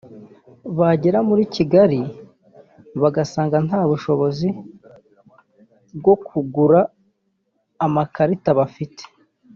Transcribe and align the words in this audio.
bagera 0.77 1.19
muri 1.29 1.43
Kigali 1.55 1.99
bagasanga 3.01 3.57
nta 3.67 3.81
bushobozi 3.89 4.49
bwo 5.97 6.15
kugura 6.27 6.79
amakarita 7.85 8.49
bafite 8.59 9.03